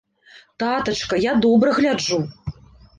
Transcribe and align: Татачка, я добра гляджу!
Татачка, 0.63 1.21
я 1.29 1.37
добра 1.47 1.77
гляджу! 1.79 2.23